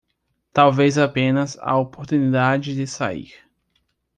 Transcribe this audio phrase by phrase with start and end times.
[0.51, 3.35] Talvez apenas a oportunidade de sair